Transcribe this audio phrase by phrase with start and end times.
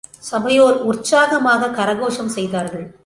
[0.19, 2.95] சபையோர் உற்சாகமாக கரகோஷம் செய்தார்கள்.